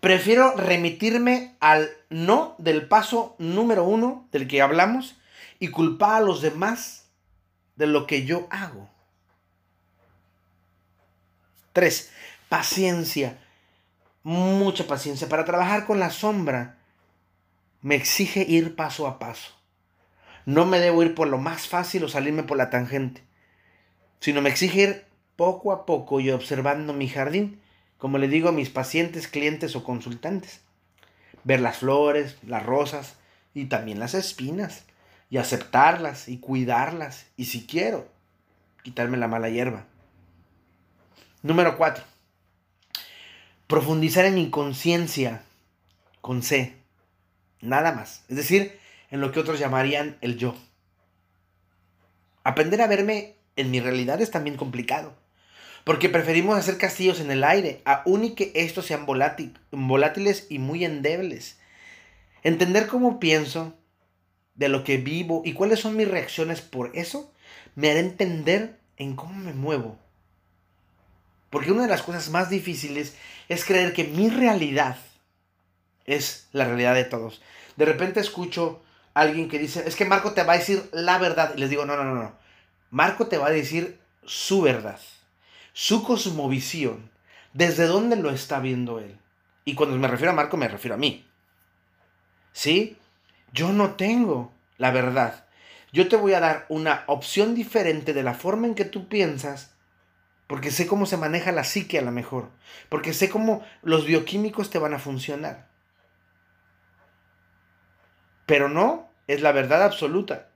[0.00, 5.16] Prefiero remitirme al no del paso número uno del que hablamos
[5.58, 7.06] y culpar a los demás
[7.76, 8.90] de lo que yo hago.
[11.76, 12.10] 3.
[12.48, 13.36] Paciencia.
[14.22, 15.28] Mucha paciencia.
[15.28, 16.78] Para trabajar con la sombra
[17.82, 19.52] me exige ir paso a paso.
[20.46, 23.22] No me debo ir por lo más fácil o salirme por la tangente,
[24.20, 25.04] sino me exige ir
[25.36, 27.60] poco a poco y observando mi jardín,
[27.98, 30.62] como le digo a mis pacientes, clientes o consultantes.
[31.44, 33.16] Ver las flores, las rosas
[33.52, 34.86] y también las espinas,
[35.28, 38.08] y aceptarlas y cuidarlas, y si quiero,
[38.82, 39.84] quitarme la mala hierba.
[41.46, 42.02] Número 4.
[43.68, 45.44] Profundizar en mi conciencia
[46.20, 46.74] con C.
[47.60, 48.24] Nada más.
[48.28, 48.76] Es decir,
[49.12, 50.56] en lo que otros llamarían el yo.
[52.42, 55.14] Aprender a verme en mi realidad es también complicado.
[55.84, 60.84] Porque preferimos hacer castillos en el aire, aun y que estos sean volátiles y muy
[60.84, 61.60] endebles.
[62.42, 63.78] Entender cómo pienso,
[64.56, 67.32] de lo que vivo y cuáles son mis reacciones por eso,
[67.76, 69.96] me hará entender en cómo me muevo.
[71.50, 73.16] Porque una de las cosas más difíciles
[73.48, 74.96] es creer que mi realidad
[76.04, 77.42] es la realidad de todos.
[77.76, 78.82] De repente escucho
[79.14, 81.52] a alguien que dice, es que Marco te va a decir la verdad.
[81.56, 82.36] Y les digo, no, no, no, no.
[82.90, 85.00] Marco te va a decir su verdad,
[85.72, 87.10] su cosmovisión,
[87.52, 89.18] desde dónde lo está viendo él.
[89.64, 91.26] Y cuando me refiero a Marco, me refiero a mí.
[92.52, 92.96] ¿Sí?
[93.52, 95.46] Yo no tengo la verdad.
[95.92, 99.75] Yo te voy a dar una opción diferente de la forma en que tú piensas
[100.46, 102.50] porque sé cómo se maneja la psique a lo mejor.
[102.88, 105.68] Porque sé cómo los bioquímicos te van a funcionar.
[108.46, 110.48] Pero no, es la verdad absoluta.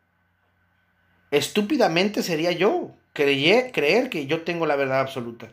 [1.30, 5.52] Estúpidamente sería yo creer que yo tengo la verdad absoluta.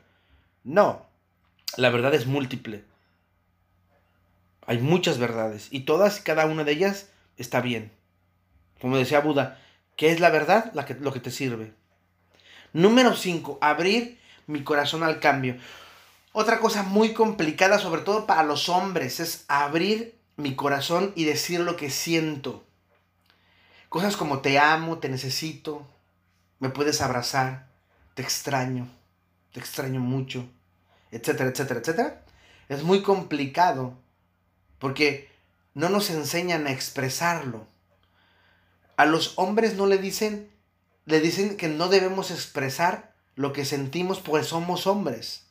[0.64, 1.08] No,
[1.76, 2.84] la verdad es múltiple.
[4.68, 7.92] Hay muchas verdades y todas y cada una de ellas está bien.
[8.82, 9.60] Como decía Buda,
[9.96, 10.72] ¿qué es la verdad?
[10.74, 11.74] Lo que te sirve.
[12.74, 15.58] Número 5, abrir mi corazón al cambio.
[16.32, 21.60] Otra cosa muy complicada, sobre todo para los hombres, es abrir mi corazón y decir
[21.60, 22.64] lo que siento.
[23.90, 25.86] Cosas como te amo, te necesito,
[26.60, 27.68] me puedes abrazar,
[28.14, 28.88] te extraño,
[29.54, 30.48] te extraño mucho,
[31.12, 32.22] etcétera, etcétera, etcétera.
[32.70, 33.98] Es muy complicado
[34.80, 35.30] porque
[35.74, 37.66] no nos enseñan a expresarlo.
[38.96, 40.50] A los hombres no le dicen,
[41.06, 45.46] le dicen que no debemos expresar lo que sentimos pues somos hombres.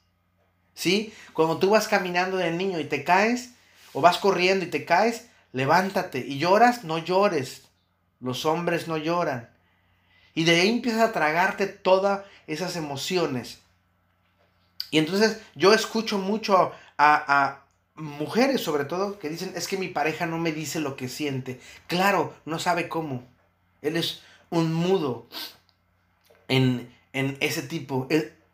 [0.74, 1.14] ¿Sí?
[1.32, 3.54] Cuando tú vas caminando de niño y te caes,
[3.94, 7.62] o vas corriendo y te caes, levántate y lloras, no llores.
[8.20, 9.48] Los hombres no lloran.
[10.34, 13.60] Y de ahí empiezas a tragarte todas esas emociones.
[14.90, 17.62] Y entonces yo escucho mucho a, a,
[17.94, 21.60] mujeres sobre todo que dicen, es que mi pareja no me dice lo que siente.
[21.86, 23.24] Claro, no sabe cómo.
[23.80, 25.26] Él es un mudo
[26.48, 28.06] en, en ese tipo.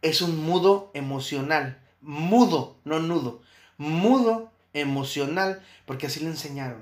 [0.03, 1.83] es un mudo emocional.
[2.01, 3.42] Mudo, no nudo.
[3.77, 6.81] Mudo emocional, porque así le enseñaron.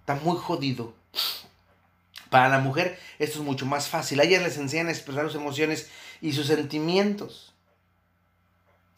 [0.00, 0.94] Está muy jodido.
[2.28, 4.20] Para la mujer esto es mucho más fácil.
[4.20, 5.88] A ellas les enseñan a expresar sus emociones
[6.20, 7.54] y sus sentimientos.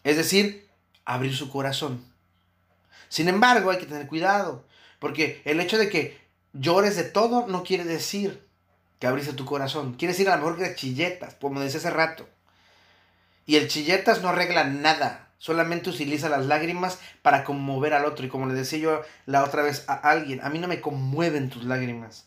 [0.02, 0.68] Es decir,
[1.04, 2.04] abrir su corazón.
[3.08, 4.64] Sin embargo, hay que tener cuidado,
[4.98, 6.18] porque el hecho de que
[6.52, 8.45] llores de todo no quiere decir
[8.98, 9.94] que abriste tu corazón.
[9.94, 12.28] Quiere decir a lo mejor que chilletas, como decía hace rato.
[13.46, 18.26] Y el chilletas no arregla nada, solamente utiliza las lágrimas para conmover al otro.
[18.26, 21.50] Y como le decía yo la otra vez a alguien, a mí no me conmueven
[21.50, 22.26] tus lágrimas.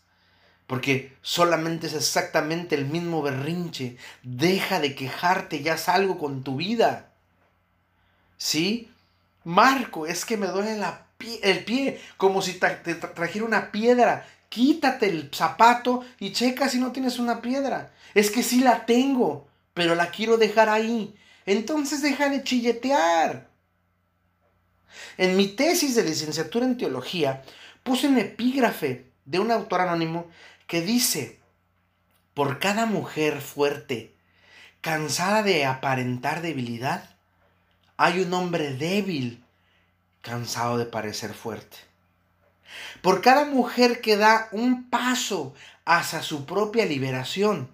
[0.68, 3.98] Porque solamente es exactamente el mismo berrinche.
[4.22, 7.10] Deja de quejarte, ya salgo con tu vida.
[8.38, 8.92] ¿Sí?
[9.44, 11.10] Marco, es que me duele la
[11.44, 14.26] el pie, como si te trajera una piedra.
[14.50, 17.92] Quítate el zapato y checa si no tienes una piedra.
[18.14, 21.16] Es que sí la tengo, pero la quiero dejar ahí.
[21.46, 23.48] Entonces deja de chilletear.
[25.18, 27.44] En mi tesis de licenciatura en teología
[27.84, 30.28] puse un epígrafe de un autor anónimo
[30.68, 31.40] que dice,
[32.34, 34.16] por cada mujer fuerte,
[34.82, 37.18] cansada de aparentar debilidad,
[37.98, 39.44] hay un hombre débil,
[40.22, 41.89] cansado de parecer fuerte.
[43.02, 45.54] Por cada mujer que da un paso
[45.86, 47.70] hacia su propia liberación,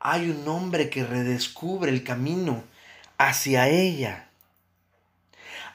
[0.00, 2.64] hay un hombre que redescubre el camino
[3.18, 4.28] hacia ella.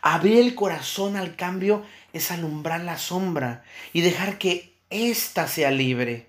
[0.02, 1.84] Abrir el corazón al cambio
[2.14, 6.28] es alumbrar la sombra y dejar que ésta sea libre.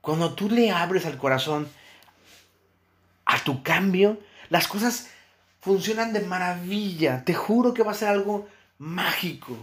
[0.00, 1.68] Cuando tú le abres al corazón
[3.24, 5.08] a tu cambio, las cosas
[5.60, 7.24] funcionan de maravilla.
[7.24, 8.48] Te juro que va a ser algo
[8.78, 9.56] mágico.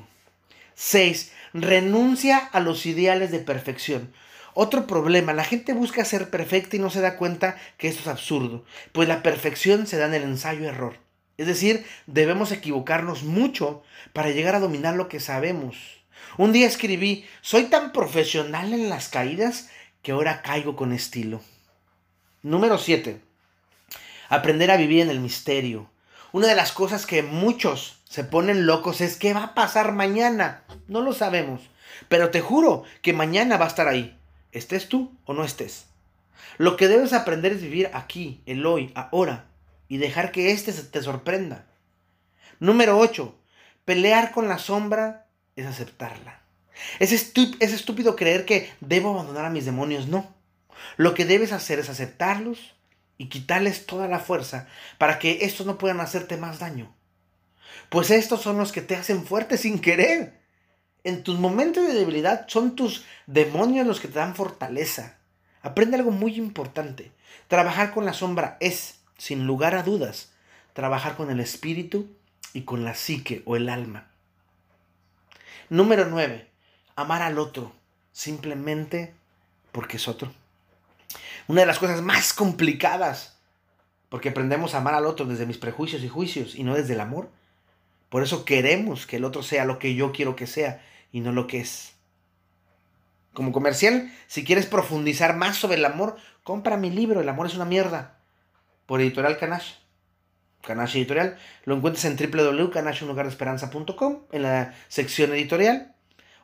[0.76, 1.32] 6.
[1.54, 4.14] Renuncia a los ideales de perfección.
[4.54, 8.08] Otro problema, la gente busca ser perfecta y no se da cuenta que esto es
[8.08, 8.64] absurdo,
[8.94, 10.98] pues la perfección se da en el ensayo-error.
[11.38, 15.76] Es decir, debemos equivocarnos mucho para llegar a dominar lo que sabemos.
[16.38, 19.70] Un día escribí, soy tan profesional en las caídas
[20.02, 21.42] que ahora caigo con estilo.
[22.42, 23.20] Número 7.
[24.30, 25.90] Aprender a vivir en el misterio.
[26.36, 30.66] Una de las cosas que muchos se ponen locos es qué va a pasar mañana.
[30.90, 31.62] No lo sabemos.
[32.10, 34.20] Pero te juro que mañana va a estar ahí.
[34.52, 35.86] Estés tú o no estés.
[36.58, 39.46] Lo que debes aprender es vivir aquí, el hoy, ahora
[39.88, 41.68] y dejar que éste te sorprenda.
[42.60, 43.34] Número 8.
[43.86, 46.42] Pelear con la sombra es aceptarla.
[47.00, 50.10] Es, es estúpido creer que debo abandonar a mis demonios.
[50.10, 50.36] No.
[50.98, 52.75] Lo que debes hacer es aceptarlos
[53.18, 56.94] y quitarles toda la fuerza para que estos no puedan hacerte más daño.
[57.90, 60.40] Pues estos son los que te hacen fuerte sin querer.
[61.04, 65.18] En tus momentos de debilidad son tus demonios los que te dan fortaleza.
[65.62, 67.12] Aprende algo muy importante.
[67.48, 70.32] Trabajar con la sombra es sin lugar a dudas,
[70.74, 72.10] trabajar con el espíritu
[72.54, 74.08] y con la psique o el alma.
[75.70, 76.48] Número 9.
[76.96, 77.74] Amar al otro
[78.12, 79.14] simplemente
[79.72, 80.34] porque es otro.
[81.48, 83.38] Una de las cosas más complicadas,
[84.10, 87.02] porque aprendemos a amar al otro desde mis prejuicios y juicios y no desde el
[87.02, 87.30] amor.
[88.10, 91.32] Por eso queremos que el otro sea lo que yo quiero que sea y no
[91.32, 91.94] lo que es.
[93.34, 97.56] Como comercial, si quieres profundizar más sobre el amor, compra mi libro, El amor es
[97.56, 98.18] una mierda
[98.86, 99.76] por Editorial Canache.
[100.62, 101.38] Canache Editorial.
[101.66, 105.94] Lo encuentras en www.canacheunlugardeesperanza.com en la sección editorial.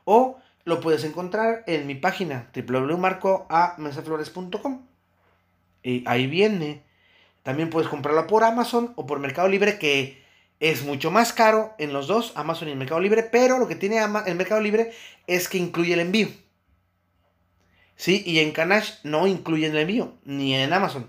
[0.04, 4.91] O lo puedes encontrar en mi página www.marcoamesaflores.com.
[5.84, 6.84] Y ahí viene.
[7.44, 10.22] También puedes comprarlo por Amazon o por Mercado Libre, que
[10.60, 13.98] es mucho más caro en los dos, Amazon y Mercado Libre, pero lo que tiene
[14.00, 14.92] el Mercado Libre
[15.26, 16.28] es que incluye el envío.
[17.96, 18.24] ¿Sí?
[18.26, 21.08] Y en Canache no incluye el envío, ni en Amazon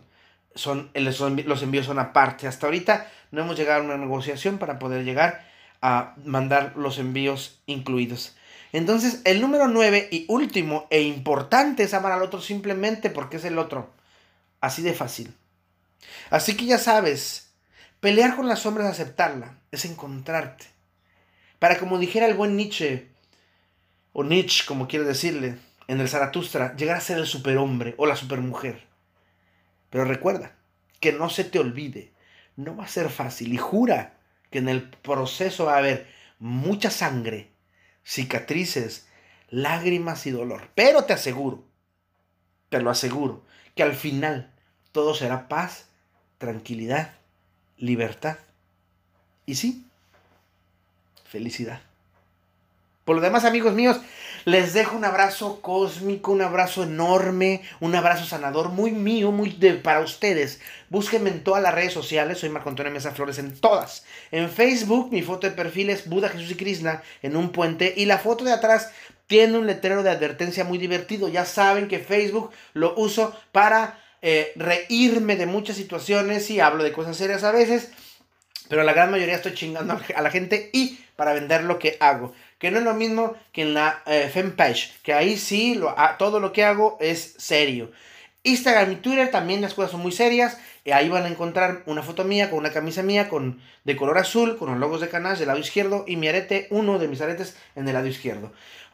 [0.54, 2.46] son, los envíos son aparte.
[2.46, 5.46] Hasta ahorita no hemos llegado a una negociación para poder llegar
[5.80, 8.36] a mandar los envíos incluidos.
[8.72, 13.44] Entonces, el número 9 y último e importante es amar al otro simplemente porque es
[13.44, 13.90] el otro.
[14.62, 15.34] Así de fácil.
[16.30, 17.52] Así que ya sabes,
[17.98, 20.66] pelear con las sombras, aceptarla, es encontrarte.
[21.58, 23.08] Para como dijera el buen Nietzsche,
[24.12, 25.58] o Nietzsche, como quiere decirle,
[25.88, 28.86] en el Zaratustra, llegar a ser el superhombre o la supermujer.
[29.90, 30.54] Pero recuerda,
[31.00, 32.12] que no se te olvide,
[32.54, 34.14] no va a ser fácil y jura
[34.50, 36.06] que en el proceso va a haber
[36.38, 37.50] mucha sangre,
[38.04, 39.08] cicatrices,
[39.48, 40.70] lágrimas y dolor.
[40.76, 41.64] Pero te aseguro,
[42.68, 43.44] te lo aseguro,
[43.74, 44.51] que al final
[44.92, 45.86] todo será paz,
[46.38, 47.14] tranquilidad,
[47.76, 48.36] libertad.
[49.46, 49.86] Y sí,
[51.24, 51.80] felicidad.
[53.04, 54.00] Por lo demás, amigos míos,
[54.44, 59.74] les dejo un abrazo cósmico, un abrazo enorme, un abrazo sanador, muy mío, muy de,
[59.74, 60.60] para ustedes.
[60.88, 64.04] Búsquenme en todas las redes sociales, soy Marco Antonio Mesa Flores en todas.
[64.30, 67.92] En Facebook, mi foto de perfil es Buda, Jesús y Krishna en un puente.
[67.96, 68.92] Y la foto de atrás
[69.26, 71.28] tiene un letrero de advertencia muy divertido.
[71.28, 76.92] Ya saben que Facebook lo uso para eh, reírme de muchas situaciones y hablo de
[76.92, 77.90] cosas serias a veces.
[78.68, 82.32] Pero la gran mayoría estoy chingando a la gente y para vender lo que hago
[82.62, 86.38] que no es lo mismo que en la eh, fanpage, que ahí sí lo, todo
[86.38, 87.90] lo que hago es serio.
[88.44, 90.58] Instagram y Twitter también las cosas son muy serias.
[90.92, 94.58] Ahí van a encontrar una foto mía con una camisa mía con, de color azul,
[94.58, 97.56] con los logos de Canas del lado izquierdo y mi arete, uno de mis aretes
[97.74, 98.52] en el lado izquierdo.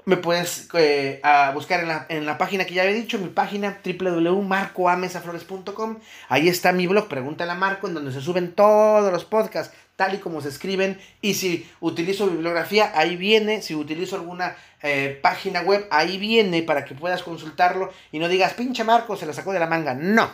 [0.08, 1.20] Me puedes eh,
[1.52, 5.98] buscar en la, en la, página que ya había dicho, mi página www.marcoamesaflores.com.
[6.30, 10.14] Ahí está mi blog, pregúntale a Marco, en donde se suben todos los podcasts, tal
[10.14, 10.98] y como se escriben.
[11.20, 13.60] Y si utilizo bibliografía, ahí viene.
[13.60, 18.54] Si utilizo alguna eh, página web, ahí viene para que puedas consultarlo y no digas,
[18.54, 19.92] pinche Marco, se la sacó de la manga.
[19.92, 20.30] No.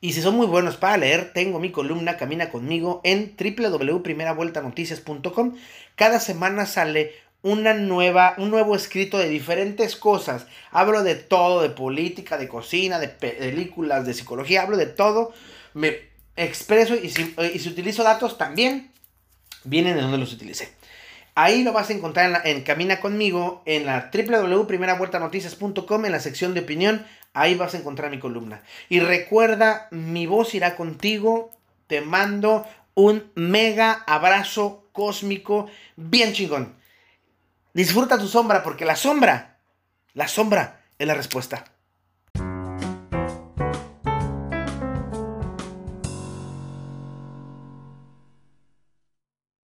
[0.00, 5.56] Y si son muy buenos para leer, tengo mi columna Camina conmigo en www.primeravueltanoticias.com.
[5.96, 10.46] Cada semana sale una nueva, un nuevo escrito de diferentes cosas.
[10.72, 15.32] Hablo de todo, de política, de cocina, de películas, de psicología, hablo de todo.
[15.74, 15.98] Me
[16.36, 18.90] expreso y si, y si utilizo datos también
[19.62, 20.72] vienen de donde los utilicé.
[21.34, 26.60] Ahí lo vas a encontrar en, Camina conmigo, en la www.primeravueltanoticias.com, en la sección de
[26.60, 27.04] opinión.
[27.34, 28.62] Ahí vas a encontrar mi columna.
[28.88, 31.50] Y recuerda, mi voz irá contigo.
[31.88, 36.82] Te mando un mega abrazo cósmico bien chingón.
[37.74, 39.58] Disfruta tu sombra porque la sombra,
[40.12, 41.73] la sombra es la respuesta.